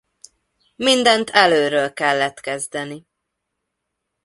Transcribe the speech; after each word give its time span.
Mindent 0.75 1.29
elölről 1.29 1.93
kellett 1.93 2.39
kezdeni. 2.39 3.07